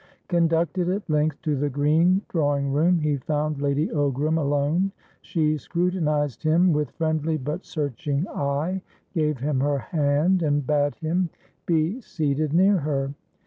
[0.29, 4.91] Conducted at length to the green drawing room, he found Lady Ogram alone.
[5.21, 8.81] She scrutinised him with friendly but searching eye,
[9.13, 11.29] gave him her hand, and bade him
[11.67, 13.13] be seated near her.